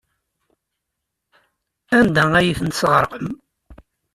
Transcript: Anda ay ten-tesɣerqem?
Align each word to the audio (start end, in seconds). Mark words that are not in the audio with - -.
Anda 1.99 2.23
ay 2.37 2.55
ten-tesɣerqem? 2.59 3.27